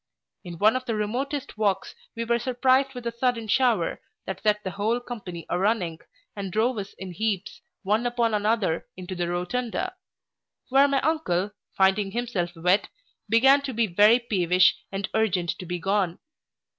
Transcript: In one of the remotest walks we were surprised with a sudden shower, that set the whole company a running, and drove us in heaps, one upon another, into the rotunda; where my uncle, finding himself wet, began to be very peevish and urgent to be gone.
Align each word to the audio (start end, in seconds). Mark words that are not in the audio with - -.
In 0.43 0.57
one 0.57 0.75
of 0.75 0.85
the 0.85 0.95
remotest 0.95 1.59
walks 1.59 1.93
we 2.15 2.25
were 2.25 2.39
surprised 2.39 2.95
with 2.95 3.05
a 3.05 3.11
sudden 3.11 3.47
shower, 3.47 4.01
that 4.25 4.41
set 4.41 4.63
the 4.63 4.71
whole 4.71 4.99
company 4.99 5.45
a 5.47 5.59
running, 5.59 5.99
and 6.35 6.51
drove 6.51 6.79
us 6.79 6.93
in 6.97 7.11
heaps, 7.11 7.61
one 7.83 8.07
upon 8.07 8.33
another, 8.33 8.87
into 8.97 9.13
the 9.13 9.27
rotunda; 9.27 9.93
where 10.69 10.87
my 10.87 11.01
uncle, 11.01 11.51
finding 11.77 12.09
himself 12.13 12.49
wet, 12.55 12.89
began 13.29 13.61
to 13.61 13.75
be 13.75 13.85
very 13.85 14.17
peevish 14.17 14.75
and 14.91 15.07
urgent 15.13 15.51
to 15.59 15.67
be 15.67 15.77
gone. 15.77 16.17